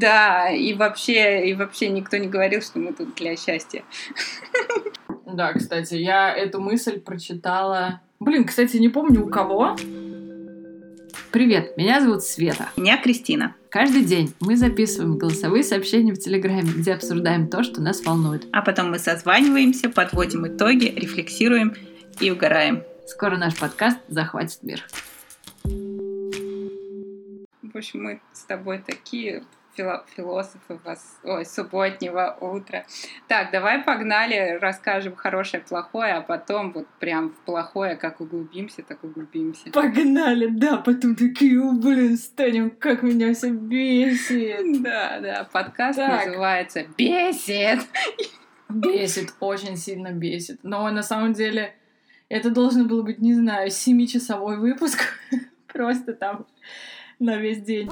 [0.00, 3.84] Да, и вообще, и вообще никто не говорил, что мы тут для счастья.
[5.26, 8.00] Да, кстати, я эту мысль прочитала.
[8.18, 9.76] Блин, кстати, не помню у кого.
[11.30, 12.70] Привет, меня зовут Света.
[12.78, 13.54] Меня Кристина.
[13.68, 18.46] Каждый день мы записываем голосовые сообщения в Телеграме, где обсуждаем то, что нас волнует.
[18.52, 21.74] А потом мы созваниваемся, подводим итоги, рефлексируем
[22.20, 22.84] и угораем.
[23.06, 24.82] Скоро наш подкаст захватит мир.
[27.62, 29.44] В общем, мы с тобой такие
[29.76, 32.84] фило- философы вас, ой, субботнего утра.
[33.28, 39.02] Так, давай погнали, расскажем хорошее, плохое, а потом вот прям в плохое, как углубимся, так
[39.04, 39.70] углубимся.
[39.70, 44.82] Погнали, да, потом такие, «О, блин, станем, как меня все бесит.
[44.82, 46.26] Да, да, подкаст Так.
[46.26, 47.80] называется «Бесит».
[48.68, 50.60] Бесит, очень сильно бесит.
[50.62, 51.74] Но на самом деле
[52.28, 55.00] это должен был быть, не знаю, семичасовой выпуск.
[55.66, 56.46] Просто там
[57.18, 57.90] на весь день.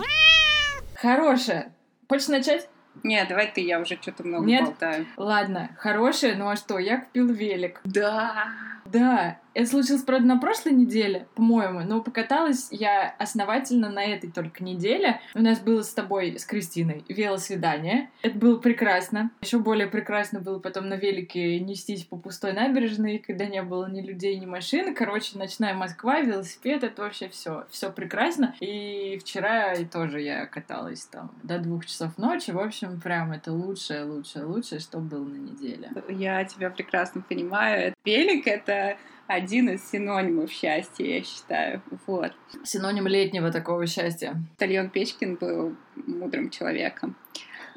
[0.94, 1.72] Хорошее.
[2.08, 2.68] Хочешь начать?
[3.02, 4.64] Нет, давай ты, я уже что-то много Нет?
[4.64, 5.06] болтаю.
[5.18, 7.80] Ладно, хорошее, ну а что, я купил велик.
[7.84, 8.46] Да.
[8.92, 14.62] Да, это случилось, правда, на прошлой неделе, по-моему, но покаталась я основательно на этой только
[14.62, 15.20] неделе.
[15.34, 18.10] У нас было с тобой, с Кристиной, велосвидание.
[18.22, 19.32] Это было прекрасно.
[19.42, 24.00] Еще более прекрасно было потом на велике нестись по пустой набережной, когда не было ни
[24.00, 24.94] людей, ни машин.
[24.94, 28.54] Короче, ночная Москва, велосипед, это вообще все, все прекрасно.
[28.60, 32.52] И вчера тоже я каталась там до двух часов ночи.
[32.52, 35.90] В общем, прям это лучшее, лучшее, лучшее, что было на неделе.
[36.08, 37.92] Я тебя прекрасно понимаю.
[38.08, 41.82] Велик— это один из синонимов счастья, я считаю.
[42.06, 42.32] Вот.
[42.64, 44.36] Синоним летнего такого счастья.
[44.56, 47.14] Тальон Печкин был мудрым человеком.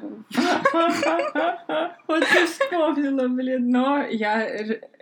[2.08, 3.70] Вот ты вспомнила, блин.
[3.70, 4.48] Но я,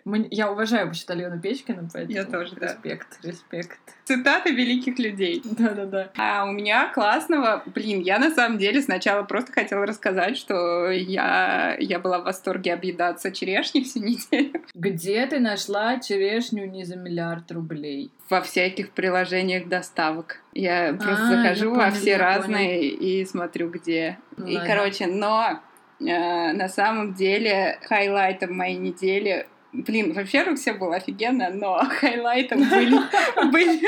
[0.07, 2.15] р- м- я уважаю почтальона Печкина, поэтому...
[2.17, 2.67] Я тоже, да.
[2.67, 3.79] Респект, респект.
[4.05, 5.41] Цитаты великих людей.
[5.45, 6.11] Да-да-да.
[6.17, 11.77] А у меня классного, блин, я на самом деле сначала просто хотела рассказать, что я,
[11.79, 14.63] я была в восторге объедаться черешней всю неделю.
[14.75, 18.11] Где ты нашла черешню не за миллиард рублей?
[18.29, 20.39] Во всяких приложениях доставок.
[20.53, 24.19] Я просто А, захожу во все разные и смотрю, где.
[24.37, 24.69] Ну И, ладно.
[24.69, 25.61] короче, но
[26.01, 32.56] э, на самом деле highlight ом моей недели Блин, во-первых, все было офигенно, но highlight
[32.56, 32.99] ом были,
[33.53, 33.87] были,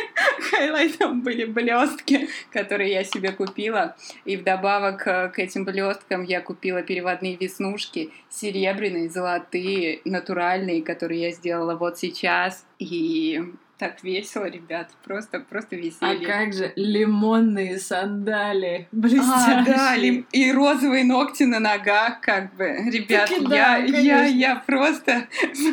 [0.50, 3.96] highlight ом были блестки, которые я себе купила.
[4.24, 11.30] И вдобавок э, к этим блесткам я купила переводные веснушки, серебряные, золотые, натуральные, которые я
[11.32, 12.64] сделала вот сейчас.
[12.78, 13.42] И
[13.82, 16.24] так весело, ребят, просто, просто А веселье.
[16.24, 19.64] как же лимонные сандали, А, блестящие.
[19.64, 22.64] да, лим- и розовые ногти на ногах, как бы.
[22.66, 25.26] Ребят, Таки да, я, я, я просто,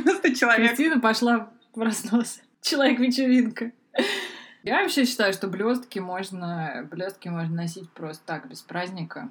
[0.04, 0.70] просто человек.
[0.70, 2.40] Кристина пошла в разнос.
[2.64, 3.72] Человек-вечеринка.
[4.64, 9.30] Я вообще считаю, что блестки можно, блестки можно носить просто так, без праздника.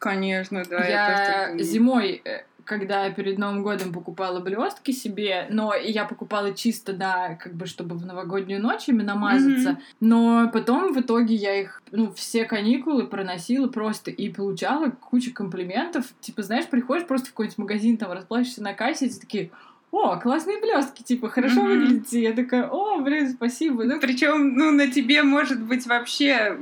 [0.00, 0.84] Конечно, да.
[0.84, 1.62] я думаю.
[1.64, 2.22] зимой,
[2.64, 7.96] когда перед Новым годом покупала блестки себе, но я покупала чисто, да, как бы, чтобы
[7.96, 9.70] в новогоднюю ночь ими намазаться.
[9.70, 9.80] Мгм.
[10.00, 16.06] Но потом в итоге я их, ну, все каникулы проносила просто и получала кучу комплиментов.
[16.20, 19.50] Типа, знаешь, приходишь просто в какой-нибудь магазин, там расплачешься на кассе, и все такие,
[19.92, 21.68] о, классные блестки, типа, хорошо Мгм.
[21.70, 22.22] выглядите.
[22.22, 23.84] Я такая, о, блин, спасибо.
[23.84, 26.56] Ну, Причем, ну, на тебе может быть вообще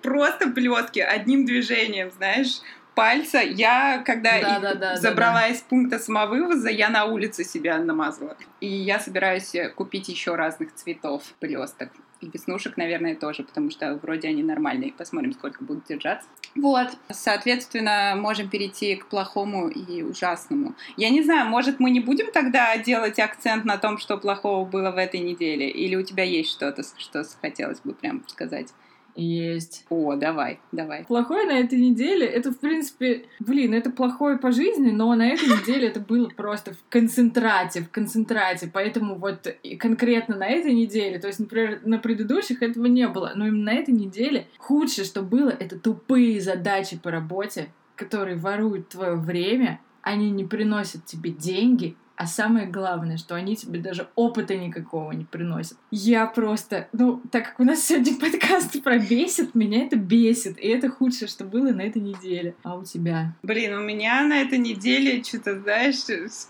[0.00, 2.60] просто блестки одним движением, знаешь,
[2.94, 3.38] пальца.
[3.38, 4.96] Я, когда их Да-да-да-да-да.
[4.96, 8.36] забрала из пункта самовывоза, я на улице себя намазала.
[8.60, 11.90] И я собираюсь э, купить еще разных цветов блесток.
[12.20, 14.92] И веснушек, наверное, тоже, потому что вроде они нормальные.
[14.92, 16.28] Посмотрим, сколько будут держаться.
[16.54, 20.76] Вот, соответственно, можем перейти к плохому и ужасному.
[20.96, 24.92] Я не знаю, может, мы не будем тогда делать акцент на том, что плохого было
[24.92, 25.68] в этой неделе?
[25.68, 28.68] Или у тебя есть что-то, что хотелось бы прям сказать?
[29.14, 29.84] Есть.
[29.90, 31.04] О, давай, давай.
[31.04, 35.48] Плохое на этой неделе, это, в принципе, блин, это плохое по жизни, но на этой
[35.48, 41.26] неделе это было просто в концентрате, в концентрате, поэтому вот конкретно на этой неделе, то
[41.26, 45.50] есть, например, на предыдущих этого не было, но именно на этой неделе худшее, что было,
[45.50, 52.26] это тупые задачи по работе, которые воруют твое время, они не приносят тебе деньги, а
[52.26, 55.78] самое главное, что они тебе даже опыта никакого не приносят.
[55.90, 60.58] Я просто, ну, так как у нас сегодня подкаст про бесит, меня это бесит.
[60.58, 62.54] И это худшее, что было на этой неделе.
[62.62, 63.34] А у тебя?
[63.42, 65.96] Блин, у меня на этой неделе что-то, знаешь,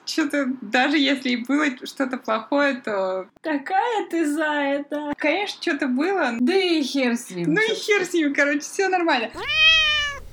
[0.06, 5.12] что-то, даже если и было что-то плохое, то, Какая ты за это?
[5.16, 6.34] конечно, что-то было.
[6.40, 7.54] Да и хер с ним.
[7.54, 9.30] Ну и хер с ним, короче, все нормально.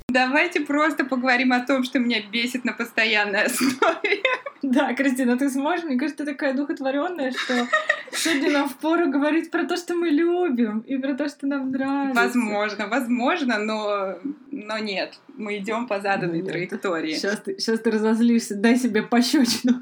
[0.09, 4.23] Давайте просто поговорим о том, что меня бесит на постоянной основе.
[4.61, 5.85] Да, Кристина, ты сможешь?
[5.85, 7.67] Мне кажется, ты такая духотворенная, что
[8.11, 12.21] сегодня нам впору говорить про то, что мы любим, и про то, что нам нравится.
[12.21, 14.15] Возможно, возможно, но,
[14.51, 15.19] но нет.
[15.37, 16.47] Мы идем по заданной Нет.
[16.47, 17.13] траектории.
[17.13, 19.79] Сейчас ты, сейчас ты разозлишься, дай себе пощечину.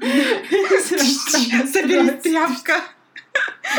[1.66, 2.74] Соберись, тряпка.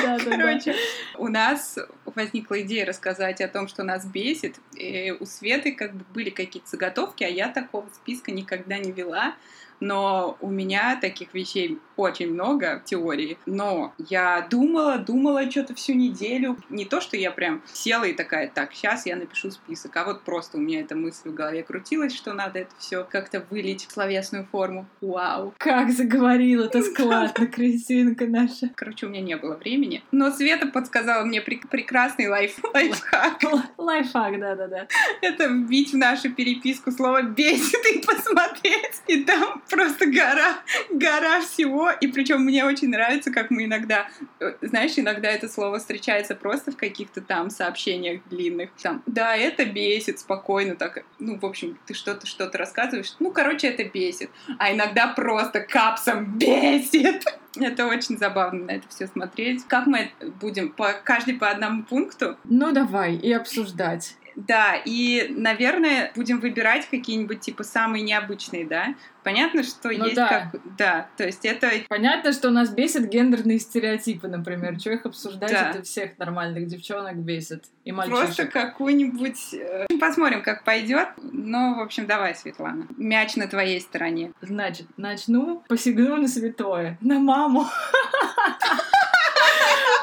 [0.02, 0.38] Да, да, да.
[0.38, 0.76] Короче,
[1.18, 1.78] у нас
[2.16, 4.56] возникла идея рассказать о том, что нас бесит.
[4.76, 9.36] И у Светы как бы были какие-то заготовки, а я такого списка никогда не вела.
[9.80, 13.38] Но у меня таких вещей очень много в теории.
[13.46, 16.58] Но я думала, думала что-то всю неделю.
[16.70, 19.96] Не то, что я прям села и такая, так, сейчас я напишу список.
[19.98, 23.46] А вот просто у меня эта мысль в голове крутилась, что надо это все как-то
[23.50, 24.88] вылить в словесную форму.
[25.02, 25.54] Вау.
[25.58, 28.70] Как заговорила, это складно, Кристинка наша.
[28.76, 30.04] Короче, у меня не было времени.
[30.12, 33.42] Но Света подсказала мне прек- прекрасный лайф лайфхак.
[33.78, 34.88] Лайфхак, да-да-да.
[35.22, 39.02] Это вбить в нашу переписку слово «бесит» и посмотреть.
[39.08, 40.60] И там просто гора,
[40.92, 41.90] гора всего.
[41.92, 44.10] И причем мне очень нравится, как мы иногда...
[44.40, 48.72] э, Знаешь, иногда это слово встречается просто в каких-то там сообщениях длинных.
[48.82, 51.04] Там, да, это бесит, спокойно так.
[51.20, 53.14] Ну, в общем, ты что-то, что-то рассказываешь.
[53.20, 54.30] Ну, короче, это бесит.
[54.58, 57.24] А иногда просто капсом бесит.
[57.60, 59.66] Это очень забавно на это все смотреть.
[59.68, 60.70] Как мы будем?
[60.72, 62.38] По, каждый по одному пункту?
[62.44, 64.16] Ну давай, и обсуждать.
[64.48, 68.96] Да, и, наверное, будем выбирать какие-нибудь, типа, самые необычные, да?
[69.24, 70.50] Понятно, что Ну есть да.
[70.52, 70.62] как...
[70.78, 71.70] Да, то есть это...
[71.90, 74.80] Понятно, что у нас бесит гендерные стереотипы, например.
[74.80, 75.72] Чего их обсуждать, Да.
[75.72, 77.66] это всех нормальных девчонок бесит.
[77.84, 78.52] И Просто мальчишек.
[78.54, 79.54] какую-нибудь...
[79.56, 81.10] э, Посмотрим, как пойдет.
[81.22, 82.88] Но, в общем, давай, Светлана.
[82.98, 84.32] Мяч на твоей стороне.
[84.42, 87.66] Значит, начну, посягну на святое, на маму.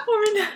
[0.06, 0.46] У меня...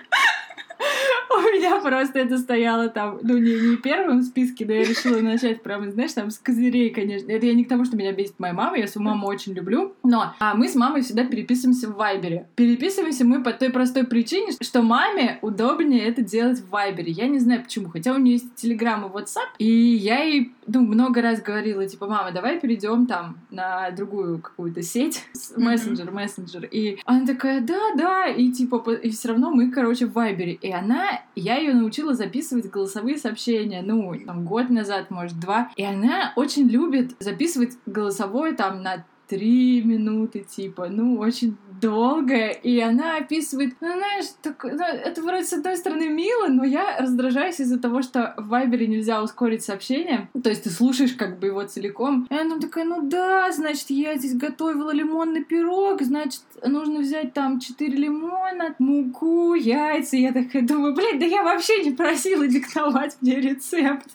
[1.37, 5.21] У меня просто это стояло там, ну, не, не первым в списке, но я решила
[5.21, 7.31] начать прямо, знаешь, там с козырей, конечно.
[7.31, 9.95] Это я не к тому, что меня бесит моя мама, я свою маму очень люблю,
[10.03, 12.49] но а мы с мамой всегда переписываемся в Вайбере.
[12.57, 17.13] Переписываемся мы по той простой причине, что маме удобнее это делать в Вайбере.
[17.13, 20.81] Я не знаю почему, хотя у нее есть Телеграм и WhatsApp, и я ей, ну,
[20.81, 25.25] много раз говорила, типа, мама, давай перейдем там на другую какую-то сеть,
[25.57, 26.65] мессенджер, мессенджер.
[26.65, 30.55] И она такая, да, да, и типа, и все равно мы, короче, в Вайбере.
[30.55, 35.71] И она, я ее научила записывать голосовые сообщения, ну, там, год назад, может, два.
[35.77, 42.81] И она очень любит записывать голосовое там на три минуты, типа, ну, очень долгое, и
[42.81, 47.61] она описывает, ну, знаешь, так, ну, это вроде с одной стороны мило, но я раздражаюсь
[47.61, 51.63] из-за того, что в Вайбере нельзя ускорить сообщение, то есть ты слушаешь как бы его
[51.63, 57.33] целиком, и она такая, ну да, значит, я здесь готовила лимонный пирог, значит, нужно взять
[57.33, 63.17] там 4 лимона, муку, яйца, я такая думаю, блин, да я вообще не просила диктовать
[63.21, 64.09] мне рецепт,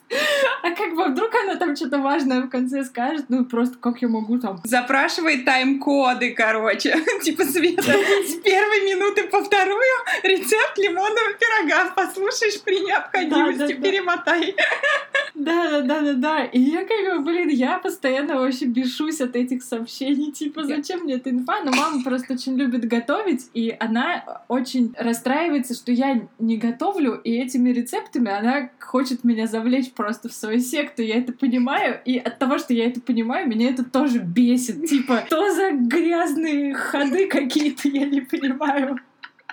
[0.62, 4.08] а как бы вдруг она там что-то важное в конце скажет, ну просто как я
[4.08, 4.60] могу там
[5.06, 6.92] Запрашивай тайм-коды, короче.
[7.22, 9.80] Типа, Света, с первой минуты по вторую
[10.24, 11.92] рецепт лимонного пирога.
[11.94, 14.56] Послушаешь при необходимости, перемотай.
[15.46, 16.44] Да, да, да, да, да.
[16.44, 20.32] И я как бы, блин, я постоянно вообще бешусь от этих сообщений.
[20.32, 21.62] Типа, зачем мне эта инфа?
[21.64, 27.30] Но мама просто очень любит готовить, и она очень расстраивается, что я не готовлю, и
[27.36, 31.02] этими рецептами она хочет меня завлечь просто в свою секту.
[31.02, 34.88] Я это понимаю, и от того, что я это понимаю, меня это тоже бесит.
[34.88, 38.98] Типа, что за грязные ходы какие-то, я не понимаю.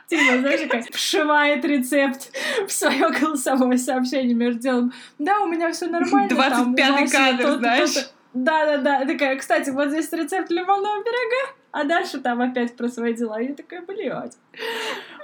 [0.07, 2.31] Типа, знаешь, такая вшивает рецепт
[2.67, 4.93] в свое голосовое сообщение между делом.
[5.19, 6.29] Да, у меня все нормально.
[6.29, 7.93] там, у 25-й Васи кадр, знаешь.
[7.93, 8.07] то-то».
[8.33, 13.39] Да-да-да, такая, кстати, вот здесь рецепт лимонного пирога, а дальше там опять про свои дела.
[13.39, 14.37] И я такая, блядь.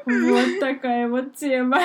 [0.06, 1.79] Вот такая вот тема.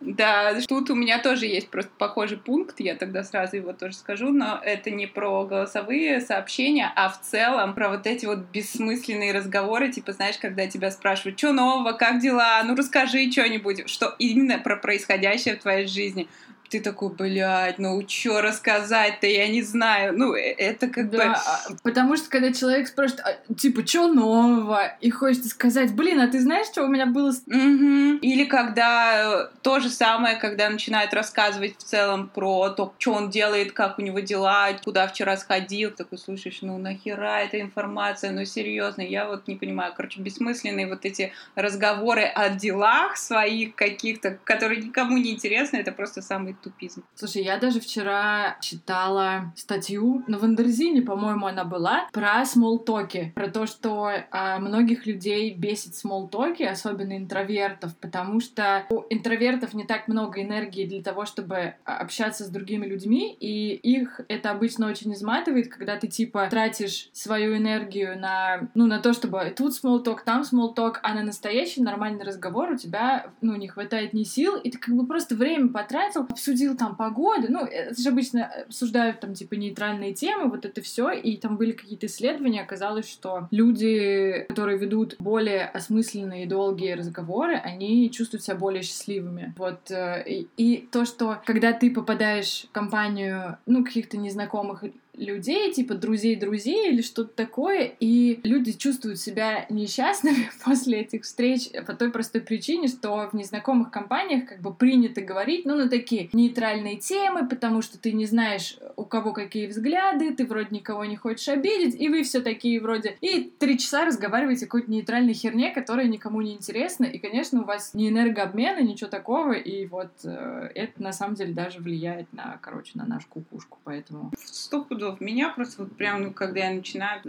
[0.00, 4.30] Да, тут у меня тоже есть просто похожий пункт, я тогда сразу его тоже скажу,
[4.30, 9.90] но это не про голосовые сообщения, а в целом про вот эти вот бессмысленные разговоры,
[9.90, 14.76] типа, знаешь, когда тебя спрашивают, что нового, как дела, ну расскажи что-нибудь, что именно про
[14.76, 16.28] происходящее в твоей жизни.
[16.70, 20.16] Ты такой, блядь, ну что рассказать-то, я не знаю.
[20.16, 21.18] Ну, э, это как бы...
[21.18, 24.96] Да, а, потому что когда человек спрашивает, а, типа, что нового?
[25.00, 28.18] И хочется сказать, блин, а ты знаешь, что у меня было Мгм.
[28.18, 33.30] Или когда э, то же самое, когда начинают рассказывать в целом про то, что он
[33.30, 38.44] делает, как у него дела, куда вчера сходил, такой слушаешь, ну нахера эта информация, ну
[38.44, 44.82] серьезно, я вот не понимаю, короче, бессмысленные вот эти разговоры о делах своих каких-то, которые
[44.82, 47.04] никому не интересны, это просто самый тупизм.
[47.14, 53.32] Слушай, я даже вчера читала статью, на Wonderzine, по-моему, она была, про small talk и,
[53.34, 59.04] про то, что а, многих людей бесит small talk и, особенно интровертов, потому что у
[59.10, 64.20] интровертов не так много энергии для того, чтобы а, общаться с другими людьми, и их
[64.28, 69.52] это обычно очень изматывает, когда ты типа тратишь свою энергию на, ну, на то, чтобы
[69.56, 73.68] тут small talk, там small talk, а на настоящий нормальный разговор у тебя, ну, не
[73.68, 78.00] хватает ни сил, и ты как бы просто время потратил, обсудил там погоду, ну, это
[78.00, 82.62] же обычно обсуждают там типа нейтральные темы, вот это все, и там были какие-то исследования,
[82.62, 89.54] оказалось, что люди, которые ведут более осмысленные и долгие разговоры, они чувствуют себя более счастливыми.
[89.56, 89.90] Вот.
[89.90, 94.84] Э, и, и то, что когда ты попадаешь в компанию, ну, каких-то незнакомых
[95.16, 101.94] людей, типа друзей-друзей или что-то такое, и люди чувствуют себя несчастными после этих встреч по
[101.94, 106.96] той простой причине, что в незнакомых компаниях как бы принято говорить, ну, на такие нейтральные
[106.96, 111.48] темы, потому что ты не знаешь, у кого какие взгляды, ты вроде никого не хочешь
[111.48, 113.16] обидеть, и вы все такие вроде...
[113.20, 117.64] И три часа разговариваете о какой-то нейтральной херне, которая никому не интересна, и, конечно, у
[117.64, 122.58] вас не энергообмена, ничего такого, и вот э, это на самом деле даже влияет на,
[122.60, 124.32] короче, на нашу кукушку, поэтому...
[124.36, 125.20] Стопудово чувствов.
[125.20, 127.20] Меня просто вот прям, ну, когда я начинаю...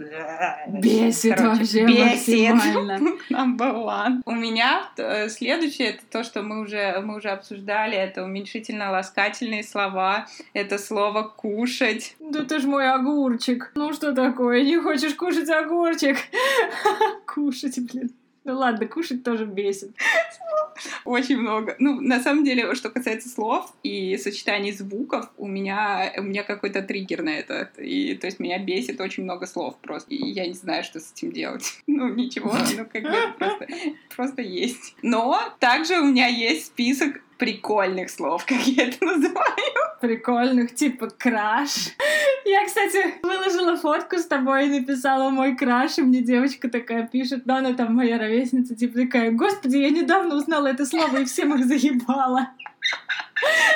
[0.68, 2.50] Бесит Короче, вообще бесит.
[3.30, 4.22] Number one.
[4.24, 10.26] У меня э, следующее, это то, что мы уже, мы уже обсуждали, это уменьшительно-ласкательные слова,
[10.52, 12.16] это слово «кушать».
[12.20, 13.72] Да ты ж мой огурчик.
[13.74, 16.16] Ну что такое, не хочешь кушать огурчик?
[17.26, 18.10] Кушать, блин.
[18.44, 19.90] Ну ладно, кушать тоже бесит.
[21.04, 21.76] Очень много.
[21.78, 26.82] Ну, на самом деле, что касается слов и сочетаний звуков, у меня, у меня какой-то
[26.82, 27.70] триггер на это.
[27.78, 30.14] И, то есть меня бесит очень много слов просто.
[30.14, 31.64] И я не знаю, что с этим делать.
[31.98, 33.66] Ну, ничего, ну, как бы просто,
[34.14, 34.94] просто есть.
[35.02, 39.87] Но также у меня есть список прикольных слов, как я это называю.
[40.00, 41.94] Прикольных, типа краш.
[42.44, 47.46] Я, кстати, выложила фотку с тобой и написала мой краш, и мне девочка такая пишет,
[47.46, 51.54] но она там моя ровесница, типа такая, господи, я недавно узнала это слово и всем
[51.54, 52.50] их заебала.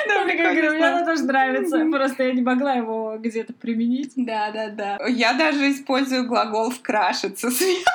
[0.07, 4.13] Да, мне как говорю, мне оно тоже нравится, просто я не могла его где-то применить.
[4.15, 5.07] Да, да, да.
[5.07, 7.85] Я даже использую глагол «вкрашиться», Свет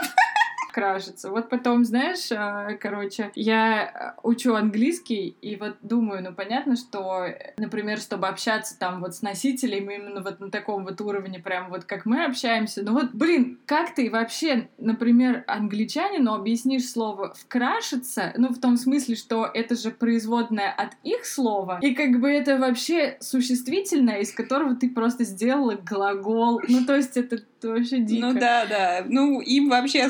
[0.78, 1.30] крашится.
[1.30, 7.98] Вот потом, знаешь, а, короче, я учу английский, и вот думаю, ну понятно, что, например,
[7.98, 12.06] чтобы общаться там вот с носителем именно вот на таком вот уровне, прям вот как
[12.06, 18.60] мы общаемся, ну вот, блин, как ты вообще, например, англичанину объяснишь слово «вкрашиться», ну в
[18.60, 24.20] том смысле, что это же производное от их слова, и как бы это вообще существительное,
[24.20, 28.26] из которого ты просто сделала глагол, ну то есть это вообще дико.
[28.26, 29.04] Ну да, да.
[29.06, 30.08] Ну, им вообще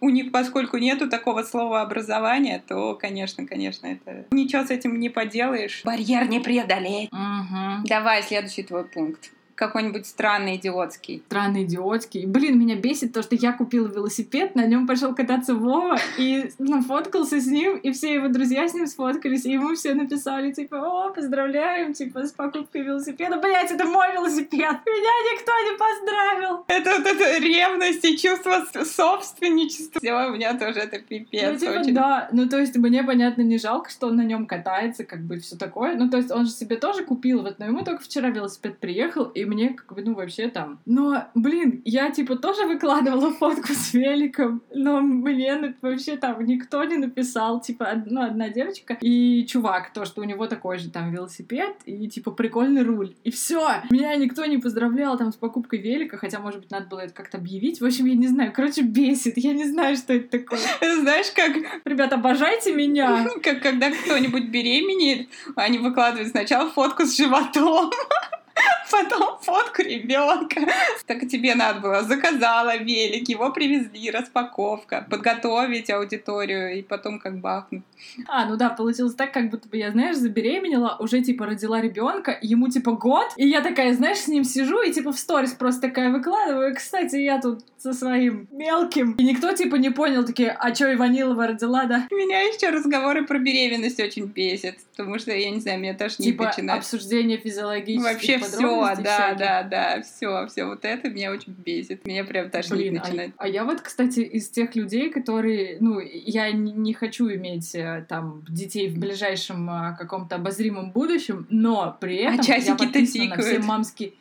[0.00, 5.08] у них, поскольку нету такого слова образования, то, конечно, конечно, это ничего с этим не
[5.08, 5.82] поделаешь.
[5.84, 7.10] Барьер не преодолеть.
[7.12, 7.86] Угу.
[7.86, 11.22] Давай следующий твой пункт какой-нибудь странный идиотский.
[11.26, 12.26] Странный идиотский.
[12.26, 17.40] Блин, меня бесит то, что я купила велосипед, на нем пошел кататься Вова и нафоткался
[17.40, 21.10] с ним, и все его друзья с ним сфоткались, и ему все написали, типа, о,
[21.10, 23.38] поздравляем, типа, с покупкой велосипеда.
[23.38, 24.52] Блять, это мой велосипед!
[24.86, 26.64] Меня никто не поздравил!
[26.68, 30.00] Это вот это ревность и чувство собственничества.
[30.00, 31.52] Все, у меня тоже это пипец.
[31.52, 31.94] Ну, типа, очень.
[31.94, 35.38] да, ну то есть мне, понятно, не жалко, что он на нем катается, как бы
[35.38, 35.96] все такое.
[35.96, 39.24] Ну то есть он же себе тоже купил, вот, но ему только вчера велосипед приехал,
[39.24, 40.80] и мне как бы, ну, вообще там...
[40.86, 46.96] Но, блин, я, типа, тоже выкладывала фотку с великом, но мне вообще там никто не
[46.96, 51.76] написал, типа, ну, одна девочка и чувак, то, что у него такой же там велосипед
[51.86, 53.14] и, типа, прикольный руль.
[53.24, 57.00] И все, Меня никто не поздравлял там с покупкой велика, хотя, может быть, надо было
[57.00, 57.80] это как-то объявить.
[57.80, 59.38] В общем, я не знаю, короче, бесит.
[59.38, 60.60] Я не знаю, что это такое.
[61.00, 61.80] Знаешь, как...
[61.84, 63.28] Ребята, обожайте меня.
[63.42, 67.90] Как когда кто-нибудь беременеет, они выкладывают сначала фотку с животом,
[68.90, 70.60] Потом фотку ребенка.
[71.06, 72.02] Так тебе надо было.
[72.02, 77.82] Заказала велик, его привезли, распаковка, подготовить аудиторию и потом как бахнуть.
[78.28, 82.36] А, ну да, получилось так, как будто бы я, знаешь, забеременела, уже типа родила ребенка,
[82.42, 85.82] ему типа год, и я такая, знаешь, с ним сижу и типа в сторис просто
[85.82, 86.74] такая выкладываю.
[86.74, 89.12] Кстати, я тут со своим мелким.
[89.12, 92.06] И никто типа не понял, такие, а чё, Иванилова родила, да?
[92.10, 96.26] Меня еще разговоры про беременность очень бесит, потому что, я не знаю, меня тоже не
[96.26, 96.80] типа начинает.
[96.80, 102.06] обсуждение физиологических Вообще все, да, да, да, все, все вот это меня очень бесит.
[102.06, 103.32] Меня прям тошнить Блин, а начинает.
[103.36, 108.04] А, а я вот, кстати, из тех людей, которые, ну, я не хочу иметь э,
[108.08, 113.42] там детей в ближайшем а, каком-то обозримом будущем, но при этом а я подписана на
[113.42, 114.12] все мамские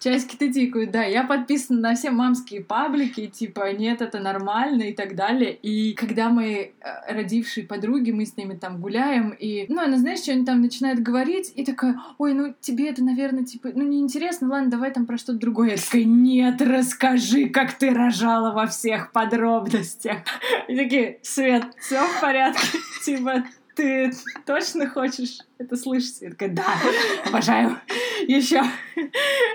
[0.00, 1.04] Часики-то тикают, да.
[1.04, 5.54] Я подписана на все мамские паблики, типа, нет, это нормально и так далее.
[5.54, 6.70] И когда мои э,
[7.08, 11.00] родившие подруги, мы с ними там гуляем, и, ну, она, знаешь, что они там начинают
[11.00, 15.18] говорить, и такая, ой, ну, тебе это, наверное, типа, ну, неинтересно, ладно, давай там про
[15.18, 15.70] что-то другое.
[15.70, 20.18] Я такая, нет, расскажи, как ты рожала во всех подробностях.
[20.68, 22.78] И такие, Свет, все в порядке?
[23.04, 23.44] Типа,
[23.74, 24.12] ты
[24.46, 26.20] точно хочешь это слышать?
[26.20, 26.66] Я такая, да,
[27.26, 27.78] обожаю.
[28.26, 28.62] Еще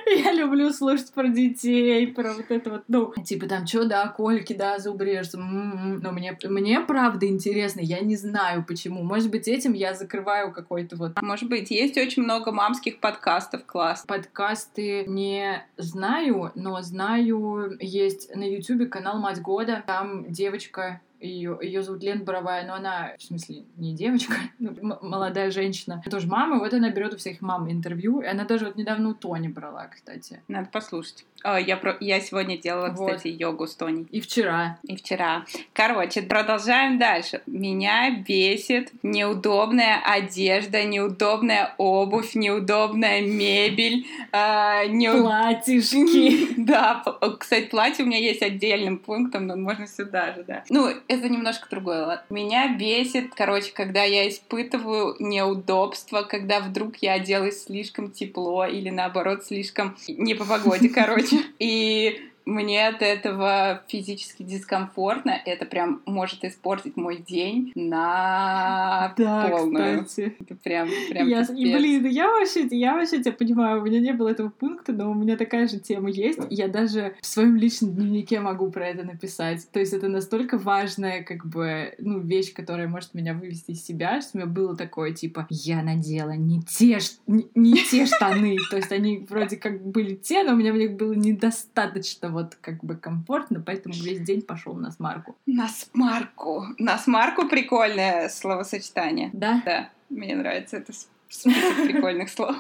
[0.08, 4.54] я люблю слушать про детей, про вот это вот, ну, типа там, что, да, кольки,
[4.54, 6.00] да, зубы режутся, м-м-м.
[6.00, 9.04] но мне, мне правда интересно, я не знаю почему.
[9.04, 11.22] Может быть, этим я закрываю какой-то вот...
[11.22, 14.04] Может быть, есть очень много мамских подкастов, класс.
[14.08, 21.84] Подкасты не знаю, но знаю, есть на Ютубе канал Мать Года, там девочка ее, ее
[21.84, 26.74] зовут Лен Боровая, но она, в смысле, не девочка, ну, молодая женщина, тоже мама, вот
[26.74, 30.42] она берет у всех мам интервью, и она даже вот недавно у Тони брала, кстати.
[30.48, 31.26] Надо послушать.
[31.44, 31.96] О, я, про...
[32.00, 33.16] я сегодня делала, вот.
[33.16, 34.08] кстати, йогу с Тони.
[34.12, 34.80] И вчера.
[34.84, 35.46] И вчера.
[35.74, 37.42] Короче, продолжаем дальше.
[37.46, 44.08] Меня бесит неудобная одежда, неудобная обувь, неудобная мебель.
[44.32, 45.12] Э, не...
[45.12, 46.54] Платьишки.
[46.58, 47.04] да,
[47.40, 50.64] кстати, платье у меня есть отдельным пунктом, но можно сюда же, да.
[50.70, 52.24] Ну, это немножко другое.
[52.30, 59.46] Меня бесит, короче, когда я испытываю неудобство, когда вдруг я оделась слишком тепло или наоборот
[59.46, 61.38] слишком не по погоде, короче.
[61.60, 65.34] И мне от этого физически дискомфортно.
[65.46, 70.06] Это прям может испортить мой день на да, полную.
[70.06, 70.36] Кстати.
[70.40, 74.14] Это прям, прям я, и, блин, я вообще, я вообще тебя понимаю, у меня не
[74.14, 76.40] было этого пункта, но у меня такая же тема есть.
[76.50, 79.70] Я даже в своем личном дневнике могу про это написать.
[79.72, 84.22] То есть это настолько важная, как бы, ну, вещь, которая может меня вывести из себя,
[84.22, 88.56] что у меня было такое, типа, я надела не те, не, не те штаны.
[88.70, 92.56] То есть они вроде как были те, но у меня в них было недостаточно вот
[92.62, 95.36] как бы комфортно, поэтому весь день пошел на смарку.
[95.48, 96.66] На смарку.
[96.78, 99.32] На смарку прикольное словосочетание.
[99.34, 99.64] Да?
[99.66, 102.56] Да, мне нравится это список прикольных слов.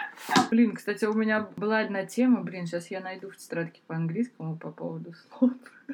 [0.50, 4.56] Блин, кстати, у меня была одна тема, блин, сейчас я найду в тетрадке по английскому
[4.56, 5.52] по поводу слов.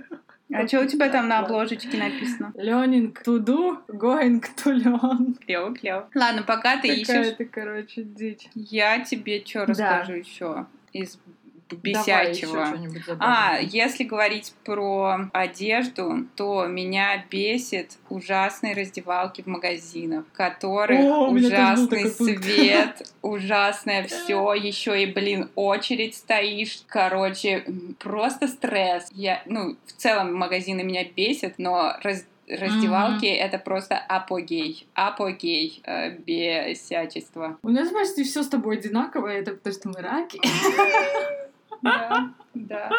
[0.51, 2.55] А что у тебя там на обложечке написано?
[2.57, 5.37] Learning to do, going to learn.
[5.45, 6.09] Клево, клево.
[6.15, 7.07] Ладно, пока ты ищешь.
[7.07, 8.49] Какая-то, короче, дичь.
[8.55, 10.17] Я тебе что расскажу да.
[10.17, 11.19] еще из
[11.77, 12.79] бесячего.
[13.21, 21.29] а, если говорить про одежду, то меня бесит ужасные раздевалки в магазинах, в которых О,
[21.29, 26.83] ужасный свет, ужасное все, еще и, блин, очередь стоишь.
[26.87, 27.65] Короче,
[27.99, 29.09] просто стресс.
[29.13, 33.45] Я, ну, в целом магазины меня бесят, но раз раздевалки mm-hmm.
[33.45, 37.59] это просто апогей, апогей э, бесячества.
[37.63, 40.41] У нас почти все с тобой одинаковое, это потому что мы раки.
[41.83, 42.91] Да, да.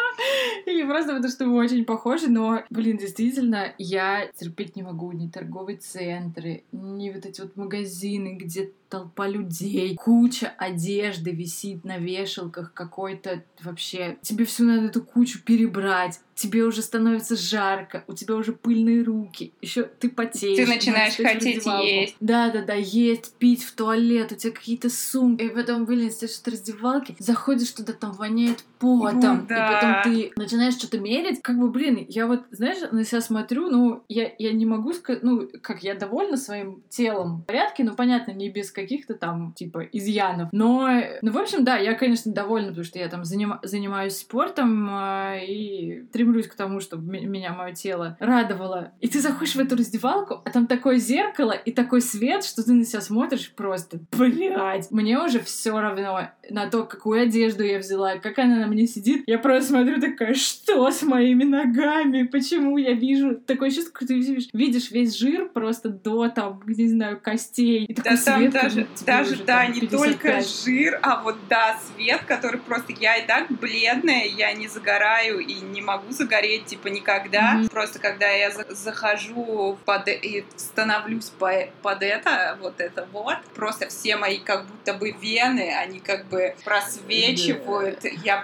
[0.66, 5.28] Или просто потому, что мы очень похожи, но, блин, действительно, я терпеть не могу ни
[5.28, 12.74] торговые центры, ни вот эти вот магазины, где толпа людей, куча одежды висит на вешалках
[12.74, 14.18] какой-то вообще.
[14.20, 19.52] Тебе всю надо эту кучу перебрать, тебе уже становится жарко, у тебя уже пыльные руки,
[19.60, 20.56] еще ты потеешь.
[20.56, 22.16] Ты начинаешь хотеть есть.
[22.20, 25.44] Да, да, да, есть, пить в туалет, у тебя какие-то сумки.
[25.44, 29.54] И потом, блин, стоишь в раздевалке, заходишь туда, там воняет потом, да.
[29.54, 31.42] и потом ты начинаешь что-то мерить.
[31.42, 35.22] Как бы, блин, я вот, знаешь, на себя смотрю, ну, я, я не могу сказать,
[35.22, 39.84] ну, как я довольна своим телом в порядке, ну, понятно, не без каких-то там, типа,
[39.92, 40.48] изъянов.
[40.52, 40.88] Но,
[41.22, 43.54] ну, в общем, да, я, конечно, довольна, потому что я там заним...
[43.62, 48.92] занимаюсь спортом э, и стремлюсь к тому, чтобы меня мое тело радовало.
[49.00, 52.72] И ты заходишь в эту раздевалку, а там такое зеркало и такой свет, что ты
[52.72, 58.16] на себя смотришь просто, блядь, мне уже все равно на то, какую одежду я взяла,
[58.16, 59.24] как она на мне сидит.
[59.26, 62.22] Я просто смотрю такая, что с моими ногами?
[62.22, 66.88] Почему я вижу такое чувство, что ты видишь, видишь весь жир просто до там, не
[66.88, 67.84] знаю, костей.
[67.84, 71.76] И да, там свет, даже, даже уже, да, там, не только жир, а вот да,
[71.94, 76.88] свет, который просто я и так бледная, я не загораю и не могу загореть, типа,
[76.88, 77.56] никогда.
[77.56, 77.70] Mm-hmm.
[77.70, 81.50] Просто когда я захожу под и становлюсь по
[81.82, 86.54] под это, вот это вот, просто все мои как будто бы вены, они как бы
[86.64, 88.04] просвечивают.
[88.04, 88.18] Yeah.
[88.24, 88.36] Я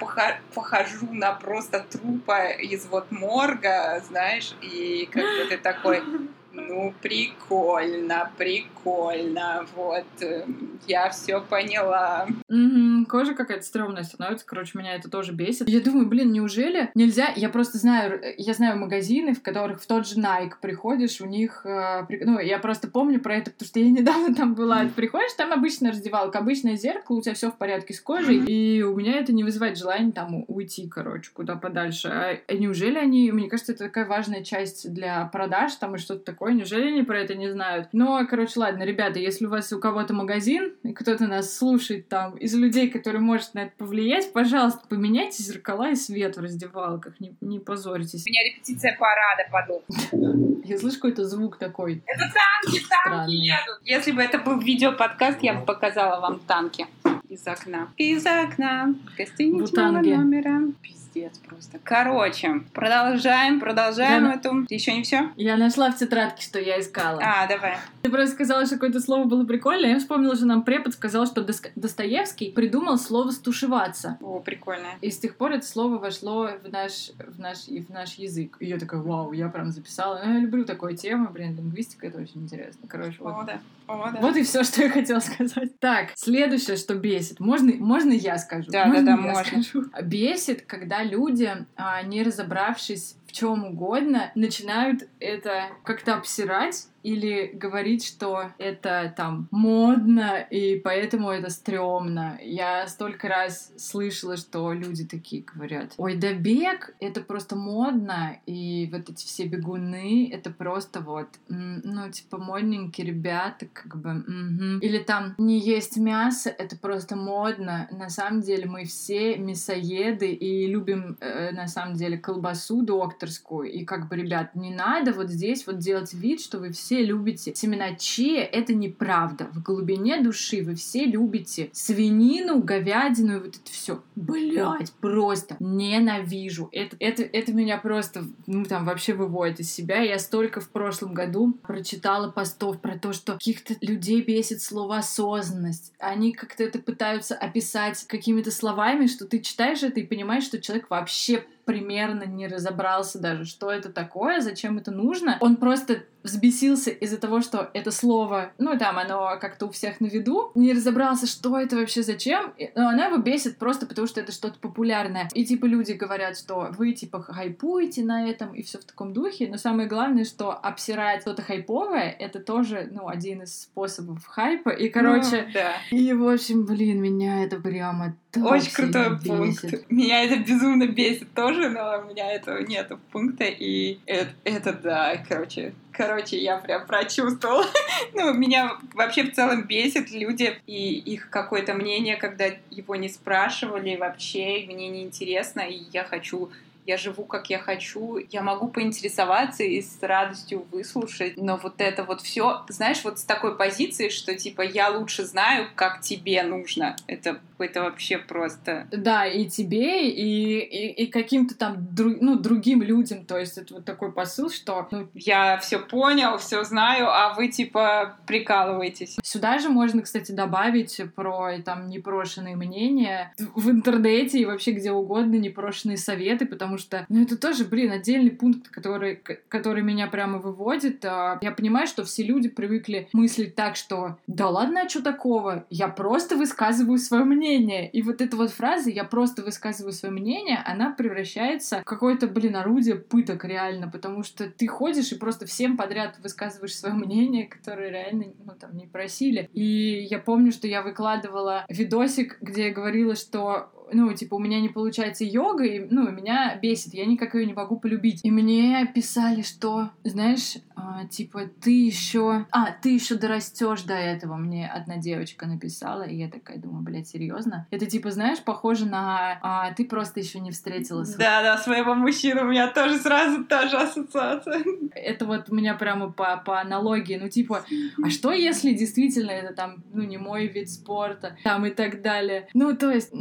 [0.55, 6.03] похожу на просто трупа из вот морга, знаешь, и как бы ты такой
[6.57, 9.67] Ну, прикольно, прикольно.
[9.75, 10.47] Вот, э,
[10.87, 12.27] я все поняла.
[12.49, 14.47] Угу, кожа какая-то стрёмная становится.
[14.47, 15.69] Короче, меня это тоже бесит.
[15.69, 17.29] Я думаю, блин, неужели нельзя?
[17.37, 21.67] Я просто знаю, я знаю магазины, в которых в тот же Nike приходишь, у них...
[21.67, 24.85] Э, ну, я просто помню про это, потому что я недавно там была.
[24.85, 28.83] Ты приходишь, там обычная раздевалка, обычное зеркало, у тебя все в порядке с кожей, и
[28.83, 32.09] у меня это не вызывает желания там уйти, короче, куда подальше.
[32.09, 33.31] А, а неужели они...
[33.31, 36.46] Мне кажется, это такая важная часть для продаж там и что-то такое.
[36.51, 37.89] Неужели они про это не знают?
[37.93, 42.37] Но, короче, ладно, ребята, если у вас у кого-то магазин, и кто-то нас слушает там
[42.37, 47.35] из людей, который может на это повлиять, пожалуйста, поменяйте зеркала и свет в раздевалках, не,
[47.41, 48.25] не позоритесь.
[48.27, 50.63] У меня репетиция парада подобная.
[50.65, 52.03] Я слышу какой-то звук такой.
[52.07, 53.81] Это танки, танки едут.
[53.85, 56.87] Если бы это был видеоподкаст, я бы показала вам танки
[57.29, 57.89] из окна.
[57.97, 61.06] Из окна гостиничного номера пиздец
[61.49, 61.79] просто.
[61.83, 64.35] Короче, продолжаем, продолжаем Я...
[64.35, 64.67] эту.
[64.69, 65.31] Еще не все?
[65.37, 67.21] Я нашла в тетрадке, что я искала.
[67.23, 67.77] А, давай.
[68.03, 69.91] Ты просто сказала, что какое-то слово было прикольное.
[69.91, 74.19] Я вспомнила, что нам препод сказал, что Достоевский придумал слово «стушеваться».
[74.21, 74.89] О, прикольно.
[75.01, 78.57] И с тех пор это слово вошло в наш, в наш, в наш язык.
[78.61, 80.21] И я такая, вау, я прям записала.
[80.25, 82.87] Ну, я люблю такую тему, блин, лингвистика, это очень интересно.
[82.89, 83.35] Короче, вот.
[83.35, 83.61] О, да.
[83.89, 84.19] О, да.
[84.21, 85.79] Вот и все, что я хотела сказать.
[85.79, 87.41] Так, следующее, что бесит.
[87.41, 88.71] Можно, можно я скажу?
[88.71, 89.63] Да, можно да, да, можно.
[89.63, 89.87] Скажу?
[90.03, 98.05] Бесит, когда люди, а, не разобравшись в чем угодно, начинают это как-то обсирать или говорить,
[98.05, 102.37] что это там модно, и поэтому это стрёмно.
[102.43, 108.89] Я столько раз слышала, что люди такие говорят, ой, да бег, это просто модно, и
[108.91, 114.81] вот эти все бегуны, это просто вот, ну, типа, модненькие ребята, как бы, угу.
[114.81, 117.87] или там не есть мясо, это просто модно.
[117.93, 123.85] На самом деле мы все мясоеды и любим, э, на самом деле, колбасу докторскую, и
[123.85, 127.55] как бы, ребят, не надо вот здесь вот делать вид, что вы все все любите
[127.55, 129.49] семена чия, это неправда.
[129.53, 134.03] В глубине души вы все любите свинину, говядину и вот это все.
[134.15, 136.71] Блять, просто ненавижу.
[136.73, 140.01] Это, это, это меня просто, ну, там, вообще выводит из себя.
[140.01, 145.93] Я столько в прошлом году прочитала постов про то, что каких-то людей бесит слово осознанность.
[145.99, 150.89] Они как-то это пытаются описать какими-то словами, что ты читаешь это и понимаешь, что человек
[150.89, 155.37] вообще примерно не разобрался даже, что это такое, зачем это нужно.
[155.41, 160.07] Он просто взбесился из-за того, что это слово, ну, там, оно как-то у всех на
[160.07, 164.33] виду, не разобрался, что это вообще, зачем, но она его бесит просто потому, что это
[164.33, 165.29] что-то популярное.
[165.35, 169.49] И, типа, люди говорят, что вы, типа, хайпуете на этом, и все в таком духе,
[169.49, 174.89] но самое главное, что обсирать что-то хайповое, это тоже, ну, один из способов хайпа, и,
[174.89, 175.73] короче, ну, да.
[175.91, 179.65] и, в общем, блин, меня это прямо очень крутой пункт.
[179.91, 185.17] Меня это безумно бесит тоже, но у меня этого нет пункта, и это, это да,
[185.29, 187.65] короче, короче, я прям прочувствовала.
[188.15, 193.97] ну, меня вообще в целом бесит люди и их какое-то мнение, когда его не спрашивали
[193.97, 196.51] вообще, мне не интересно, и я хочу
[196.87, 202.05] я живу как я хочу, я могу поинтересоваться и с радостью выслушать, но вот это
[202.05, 206.97] вот все, знаешь, вот с такой позиции, что типа я лучше знаю, как тебе нужно,
[207.07, 208.87] это какой-то вообще просто...
[208.91, 213.75] Да, и тебе, и, и, и каким-то там друг, ну, другим людям, то есть это
[213.75, 214.87] вот такой посыл, что...
[214.91, 219.17] Ну, я все понял, все знаю, а вы типа прикалываетесь.
[219.23, 223.33] Сюда же можно, кстати, добавить про там непрошенные мнения.
[223.55, 227.93] В интернете и вообще где угодно непрошенные советы, потому потому что, ну, это тоже, блин,
[227.93, 229.17] отдельный пункт, который,
[229.49, 231.05] который меня прямо выводит.
[231.05, 235.65] А, я понимаю, что все люди привыкли мыслить так, что да ладно, а что такого?
[235.71, 237.89] Я просто высказываю свое мнение.
[237.91, 242.57] И вот эта вот фраза «я просто высказываю свое мнение», она превращается в какое-то, блин,
[242.57, 247.91] орудие пыток реально, потому что ты ходишь и просто всем подряд высказываешь свое мнение, которое
[247.91, 249.49] реально, ну, там, не просили.
[249.53, 254.61] И я помню, что я выкладывала видосик, где я говорила, что ну, типа, у меня
[254.61, 258.21] не получается йога, и, ну, меня бесит, я никак ее не могу полюбить.
[258.25, 262.47] И мне писали, что, знаешь, а, типа, ты еще...
[262.51, 267.09] А, ты еще дорастешь до этого, мне одна девочка написала, и я такая думаю, блядь,
[267.09, 267.67] серьезно?
[267.71, 269.39] Это, типа, знаешь, похоже на...
[269.43, 271.15] А, ты просто еще не встретилась.
[271.15, 274.63] Да-да, своего мужчину, у меня тоже сразу та же ассоциация.
[274.95, 277.65] Это вот у меня прямо по, по аналогии, ну, типа,
[278.03, 282.49] а что если действительно это там, ну, не мой вид спорта, там и так далее?
[282.55, 283.13] Ну, то есть,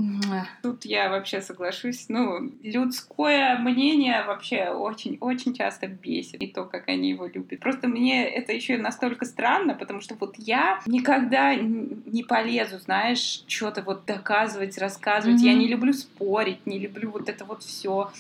[0.62, 2.06] тут я вообще соглашусь.
[2.10, 6.42] Ну, людское мнение вообще очень-очень часто бесит.
[6.42, 7.60] И то, как они его любят.
[7.60, 13.82] Просто мне это еще настолько странно, потому что вот я никогда не полезу, знаешь, что-то
[13.82, 15.42] вот доказывать, рассказывать.
[15.42, 15.46] Mm-hmm.
[15.46, 18.12] Я не люблю спорить, не люблю вот это вот все.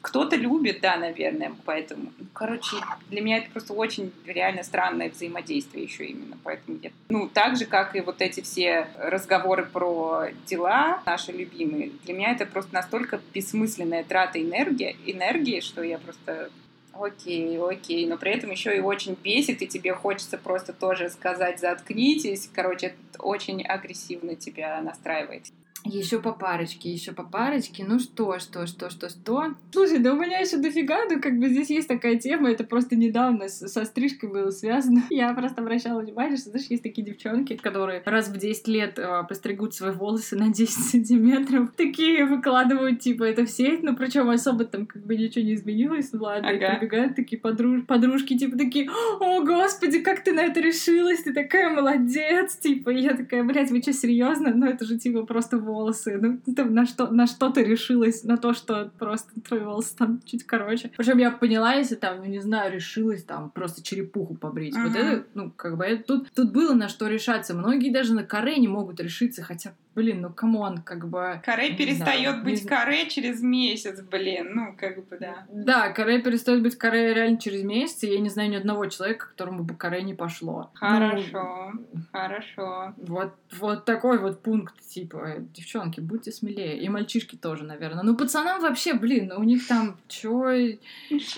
[0.00, 2.12] Кто-то любит, да, наверное, поэтому.
[2.32, 2.76] Короче,
[3.10, 6.36] для меня это просто очень реально странное взаимодействие еще именно.
[6.42, 11.83] Поэтому я, ну, так же, как и вот эти все разговоры про дела наши любимые,
[12.04, 16.50] для меня это просто настолько бессмысленная трата энергии, энергии, что я просто
[16.96, 21.58] Окей, окей, но при этом еще и очень бесит, и тебе хочется просто тоже сказать
[21.58, 22.48] «заткнитесь».
[22.54, 25.46] Короче, это очень агрессивно тебя настраивает.
[25.84, 27.84] Еще по парочке, еще по парочке.
[27.86, 29.54] Ну что, что, что, что, что?
[29.70, 32.96] Слушай, да у меня еще дофига, ну как бы здесь есть такая тема, это просто
[32.96, 35.02] недавно с, со стрижкой было связано.
[35.10, 39.24] Я просто обращала внимание, что, знаешь, есть такие девчонки, которые раз в 10 лет э,
[39.28, 44.64] постригут свои волосы на 10 сантиметров, такие выкладывают, типа, это в сеть, но причем особо
[44.64, 46.66] там как бы ничего не изменилось, ну ладно, ага.
[46.66, 47.84] и прибегают такие подруж...
[47.86, 48.88] подружки, типа, такие,
[49.20, 53.70] о, господи, как ты на это решилась, ты такая молодец, типа, и я такая, блядь,
[53.70, 54.54] вы что, серьезно?
[54.54, 56.18] Ну это же, типа, просто волосы волосы.
[56.20, 58.24] Ну, ты на что, на что ты решилась?
[58.24, 60.90] На то, что просто твои волосы там чуть короче.
[60.96, 64.76] Причем я поняла, если там, ну, не знаю, решилась там просто черепуху побрить.
[64.76, 64.88] Uh-huh.
[64.88, 67.54] Вот это, ну, как бы, это, тут, тут было на что решаться.
[67.54, 71.40] Многие даже на каре не могут решиться, хотя блин, ну come on, как бы...
[71.44, 72.68] Каре перестает быть не...
[72.68, 75.46] каре через месяц, блин, ну как бы да.
[75.50, 79.28] Да, каре перестает быть каре реально через месяц, и я не знаю ни одного человека,
[79.28, 80.70] которому бы каре не пошло.
[80.74, 82.94] Хорошо, ну, хорошо.
[82.96, 88.02] Вот, вот такой вот пункт, типа, девчонки, будьте смелее, и мальчишки тоже, наверное.
[88.02, 90.52] Ну пацанам вообще, блин, у них там чё...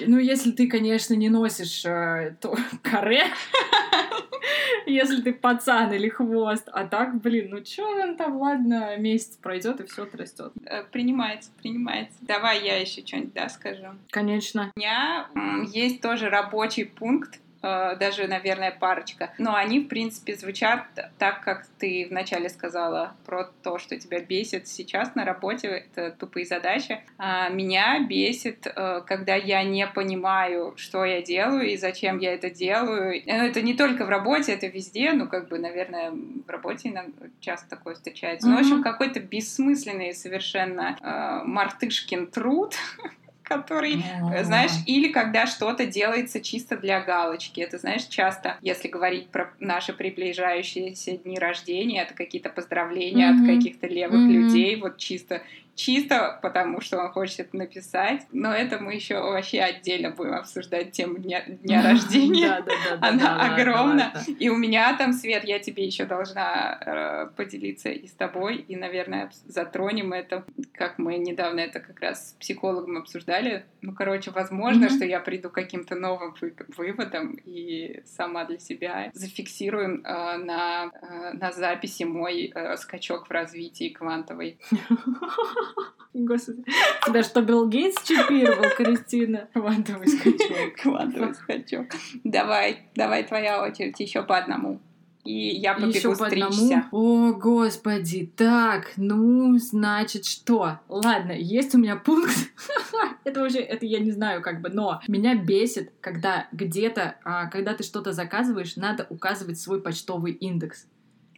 [0.07, 3.25] Ну если ты, конечно, не носишь э, то каре,
[4.87, 9.81] если ты пацан или хвост, а так, блин, ну чё он там ладно, месяц пройдет
[9.81, 10.53] и все отрастет.
[10.65, 12.19] Э, принимается, принимается.
[12.21, 13.87] Давай я еще что-нибудь, да, скажу.
[14.11, 14.73] Конечно.
[14.77, 17.41] У меня есть тоже рабочий пункт,
[17.99, 19.33] даже, наверное, парочка.
[19.39, 20.85] Но они, в принципе, звучат
[21.19, 26.47] так, как ты вначале сказала про то, что тебя бесит сейчас на работе, это тупые
[26.47, 27.01] задачи.
[27.19, 32.51] А меня бесит, э, когда я не понимаю, что я делаю и зачем я это
[32.51, 33.23] делаю.
[33.27, 36.93] Ну, это не только в работе, это везде, ну, как бы, наверное, в работе
[37.41, 38.47] часто такое встречается.
[38.47, 38.51] Mm-hmm.
[38.51, 42.75] Ну, в общем, какой-то бессмысленный совершенно э, мартышкин труд,
[43.49, 44.45] который, mm-hmm.
[44.45, 47.61] знаешь, или когда что-то делается чисто для галочки.
[47.61, 53.43] Это, знаешь, часто, если говорить про наши приближающиеся дни рождения, это какие-то поздравления mm-hmm.
[53.43, 54.33] от каких-то левых mm-hmm.
[54.33, 55.43] людей, вот чисто
[55.77, 58.23] чисто потому, что он хочет это написать.
[58.33, 62.65] Но это мы еще вообще отдельно будем обсуждать тему дня, дня рождения.
[63.01, 64.13] Она огромна.
[64.39, 68.75] И у меня там, Свет, я тебе еще должна э, поделиться и с тобой, и,
[68.75, 73.67] наверное, затронем это, как мы недавно это как раз с психологом обсуждали.
[73.83, 76.35] Ну, короче, возможно, что я приду к каким-то новым
[76.77, 80.39] выводам и сама для себя зафиксируем э, э,
[81.35, 84.59] на записи мой скачок в развитии квантовой.
[86.15, 86.65] Господи.
[87.05, 89.49] Тебя что, Билл Гейтс чипировал, Кристина?
[89.53, 90.77] Квантовый скачок.
[90.83, 91.87] Квантовый скачок.
[92.25, 94.81] Давай, давай твоя очередь, еще по одному.
[95.27, 96.83] И я побегу Еще по одному.
[96.93, 98.33] О, господи.
[98.37, 100.79] Так, ну, значит, что?
[100.89, 102.33] Ладно, есть у меня пункт.
[103.25, 107.75] это уже, это я не знаю, как бы, но меня бесит, когда где-то, а, когда
[107.75, 110.87] ты что-то заказываешь, надо указывать свой почтовый индекс.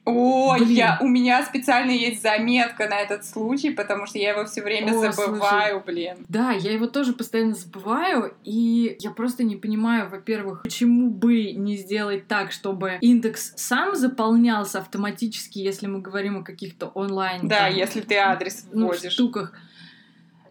[0.08, 4.62] О, я, у меня специально есть заметка на этот случай, потому что я его все
[4.62, 6.26] время О, забываю, слушай, блин.
[6.28, 11.76] Да, я его тоже постоянно забываю, и я просто не понимаю, во-первых, почему бы не
[11.76, 17.46] сделать так, чтобы индекс сам заполнялся автоматически, если мы говорим о каких-то онлайн.
[17.46, 19.02] Да, там, если ты адрес вводишь.
[19.02, 19.52] Ну, штуках.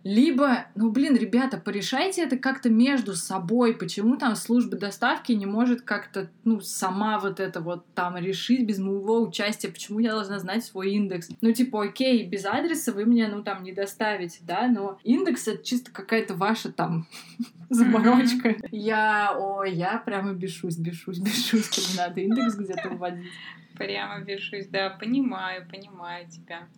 [0.08, 3.76] Либо, ну блин, ребята, порешайте это как-то между собой.
[3.76, 8.80] Почему там служба доставки не может как-то, ну, сама вот это вот там решить без
[8.80, 9.68] моего участия?
[9.68, 11.28] Почему я должна знать свой индекс?
[11.42, 15.62] Ну, типа, окей, без адреса вы мне, ну, там, не доставите, да, но индекс это
[15.62, 17.06] чисто какая-то ваша там
[17.70, 18.56] заморочка.
[18.72, 23.30] Я, ой, я прямо бешусь, бешусь, бешусь, когда надо индекс где-то вводить.
[23.76, 26.70] Прямо бешусь, да, понимаю, понимаю тебя.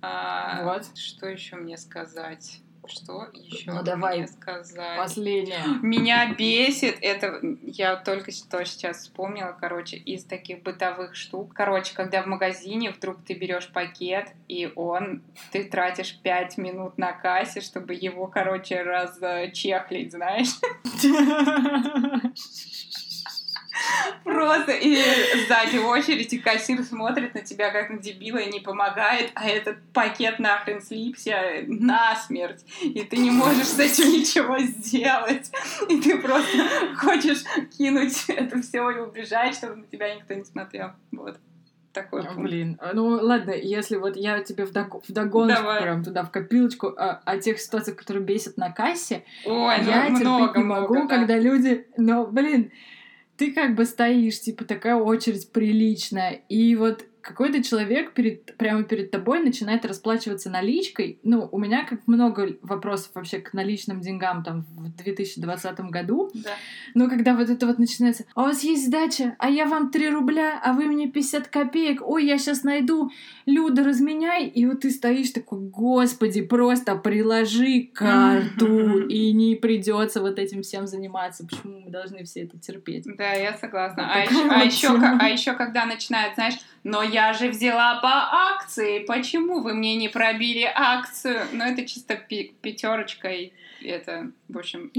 [0.00, 0.96] А, вот.
[0.96, 2.62] Что еще мне сказать?
[2.90, 4.98] Что еще ну, давай сказать?
[4.98, 5.62] Последнее.
[5.82, 11.52] Меня бесит, это я только что сейчас вспомнила, короче, из таких бытовых штук.
[11.54, 15.22] Короче, когда в магазине вдруг ты берешь пакет, и он,
[15.52, 20.48] ты тратишь пять минут на кассе, чтобы его, короче, разчехлить, знаешь?
[24.24, 24.96] Просто и
[25.46, 29.78] сзади очередь, и кассир смотрит на тебя как на дебила и не помогает, а этот
[29.92, 35.50] пакет нахрен слипся насмерть, и ты не можешь с этим ничего сделать.
[35.88, 37.42] И ты просто хочешь
[37.76, 40.92] кинуть это все и убежать, чтобы на тебя никто не смотрел.
[41.12, 41.38] Вот
[41.92, 42.38] такой пункт.
[42.38, 45.02] Блин, а, ну ладно, если вот я тебе вдог...
[45.08, 50.08] вдогонку прям туда в копилочку о, о тех ситуациях, которые бесят на кассе, Ой, я
[50.08, 51.16] ну, терпеть много, не могу, много, да.
[51.16, 51.86] когда люди...
[51.96, 52.70] Но, блин,
[53.40, 59.10] ты как бы стоишь, типа такая очередь приличная, и вот какой-то человек перед, прямо перед
[59.10, 61.18] тобой начинает расплачиваться наличкой.
[61.22, 66.30] Ну, у меня как много вопросов вообще к наличным деньгам там в 2020 году.
[66.34, 66.50] Да.
[66.94, 70.10] Но когда вот это вот начинается, а у вас есть сдача, а я вам 3
[70.10, 73.10] рубля, а вы мне 50 копеек, ой, я сейчас найду,
[73.46, 74.46] Люда, разменяй.
[74.46, 80.86] И вот ты стоишь такой, господи, просто приложи карту, и не придется вот этим всем
[80.86, 81.46] заниматься.
[81.46, 83.04] Почему мы должны все это терпеть?
[83.16, 84.10] Да, я согласна.
[84.12, 89.60] А, еще, а, еще, а когда начинают, знаешь, но я же взяла по акции, почему
[89.60, 91.40] вы мне не пробили акцию?
[91.52, 93.52] Ну, это чисто пятерочка и
[93.82, 94.90] это, в общем,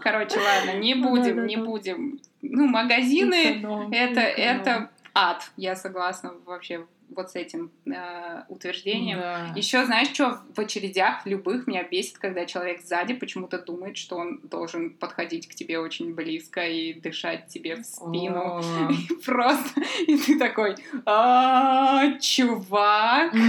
[0.00, 2.20] короче, ладно, не будем, не будем.
[2.42, 9.18] Ну, магазины, это, это ад, я согласна вообще вот с этим э, утверждением.
[9.18, 9.52] Да.
[9.56, 14.40] Еще знаешь, что в очередях любых меня бесит, когда человек сзади почему-то думает, что он
[14.44, 18.62] должен подходить к тебе очень близко и дышать тебе в спину.
[18.90, 23.32] И просто и ты такой, а, чувак.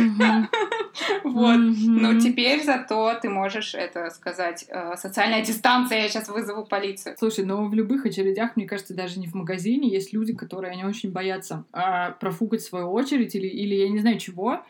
[1.24, 1.58] Вот.
[1.58, 4.66] Но теперь зато ты можешь это сказать.
[4.68, 7.16] Э, социальная дистанция, я сейчас вызову полицию.
[7.20, 10.86] Слушай, но в любых очередях, мне кажется, даже не в магазине, есть люди, которые они
[10.86, 14.64] очень боятся а, профукать свою очередь или или, я не знаю чего,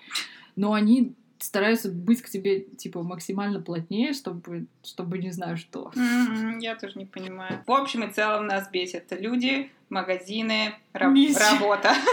[0.55, 5.91] но они стараются быть к тебе, типа, максимально плотнее, чтобы, чтобы не знаю что.
[5.95, 7.63] Mm-hmm, я тоже не понимаю.
[7.65, 11.15] В общем и целом нас бесят люди, магазины, раб-
[11.51, 11.93] работа.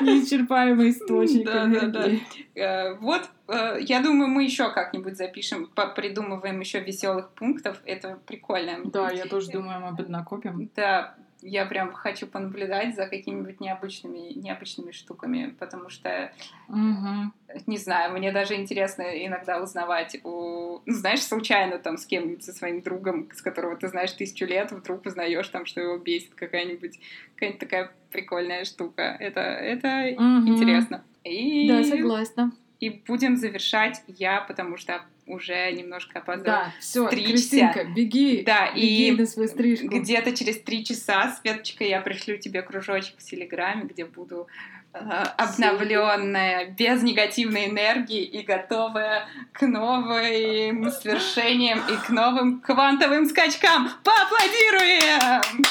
[0.00, 2.10] Неисчерпаемый источник Да, да, да.
[2.54, 7.80] Э, вот, э, я думаю, мы еще как-нибудь запишем, придумываем еще веселых пунктов.
[7.86, 8.84] Это прикольно.
[8.84, 10.70] Да, я тоже думаю, мы накопим.
[10.76, 11.14] Да,
[11.46, 16.32] я прям хочу понаблюдать за какими-нибудь необычными, необычными штуками, потому что,
[16.68, 17.32] угу.
[17.66, 22.52] не знаю, мне даже интересно иногда узнавать у, ну, знаешь, случайно там с кем-нибудь, со
[22.52, 26.98] своим другом, с которого ты знаешь тысячу лет, вдруг узнаешь там, что его бесит какая-нибудь,
[27.34, 29.16] какая-нибудь такая прикольная штука.
[29.20, 30.48] Это, это угу.
[30.48, 31.04] интересно.
[31.22, 31.68] И...
[31.68, 32.52] Да, согласна.
[32.80, 36.64] И будем завершать я, потому что уже немножко опоздала.
[36.66, 39.88] Да, все, Кристинка, беги, да, беги и на свою стрижку.
[39.88, 44.46] Где-то через три часа, Светочка, я пришлю тебе кружочек в Телеграме, где буду
[44.92, 53.90] э, обновленная, без негативной энергии и готовая к новым свершениям и к новым квантовым скачкам.
[54.04, 55.64] Поаплодируем!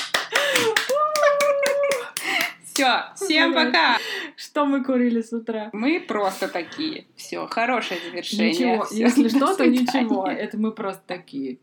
[2.75, 3.97] Все, всем пока.
[4.35, 5.69] Что мы курили с утра?
[5.71, 7.05] Мы просто такие.
[7.15, 8.49] Все, хорошее завершение.
[8.49, 10.27] Ничего, если что, то ничего.
[10.27, 11.57] Это мы просто такие.